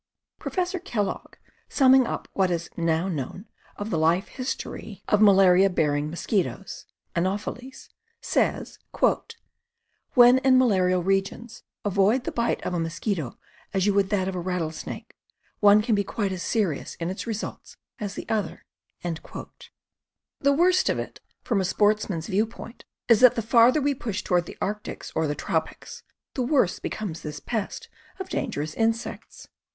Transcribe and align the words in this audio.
Professor 0.39 0.79
Kellogg, 0.79 1.35
summing 1.69 2.07
up 2.07 2.27
what 2.33 2.49
is 2.49 2.71
now 2.75 3.07
known 3.07 3.45
of 3.75 3.91
the 3.91 3.99
life 3.99 4.29
history 4.29 5.03
of 5.07 5.21
malaria 5.21 5.69
165 5.69 6.85
166 7.13 7.13
CAMPING 7.13 7.15
AND 7.15 7.27
WOODCRAFT 7.27 7.45
bearing 7.45 8.63
mosquitoes 8.65 8.77
(Anopheles) 8.97 9.27
says: 9.29 10.15
"When 10.15 10.39
in 10.39 10.57
malarial 10.57 11.03
regions, 11.03 11.61
avoid 11.85 12.23
the 12.23 12.31
bite 12.31 12.63
of 12.65 12.73
a 12.73 12.79
mosquito 12.79 13.37
as 13.75 13.85
you 13.85 13.93
would 13.93 14.09
that 14.09 14.27
of 14.27 14.33
a 14.33 14.39
rattlesnake— 14.39 15.15
one 15.59 15.83
can 15.83 15.93
be 15.93 16.03
quite 16.03 16.31
as 16.31 16.41
serious 16.41 16.95
in 16.95 17.11
its 17.11 17.27
results 17.27 17.77
as 17.99 18.15
the 18.15 18.27
other." 18.27 18.65
The 19.03 20.51
worst 20.51 20.89
of 20.89 20.97
it, 20.97 21.19
from 21.43 21.61
a 21.61 21.63
sportsman's 21.63 22.25
view 22.25 22.47
point, 22.47 22.85
is 23.07 23.19
that 23.19 23.35
the 23.35 23.43
farther 23.43 23.79
we 23.83 23.93
push 23.93 24.23
toward 24.23 24.47
the 24.47 24.57
arctics 24.59 25.11
or 25.13 25.27
the 25.27 25.35
tropics, 25.35 26.01
the 26.33 26.41
worse 26.41 26.79
becomes 26.79 27.21
this 27.21 27.39
pest 27.39 27.87
of 28.17 28.29
dangerous 28.29 28.73
in 28.73 28.93
sects. 28.93 29.47